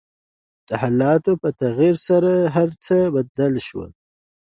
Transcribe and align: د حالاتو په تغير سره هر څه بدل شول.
د 0.67 0.69
حالاتو 0.81 1.31
په 1.41 1.49
تغير 1.61 1.95
سره 2.07 2.31
هر 2.55 2.69
څه 2.85 2.95
بدل 3.15 3.53
شول. 3.67 3.91